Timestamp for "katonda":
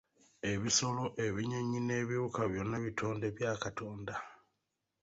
3.63-4.15